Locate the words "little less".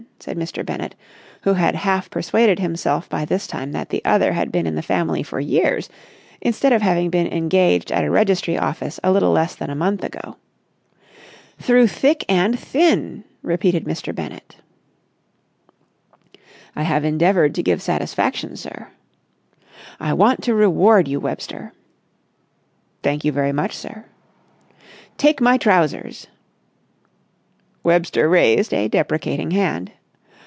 9.11-9.55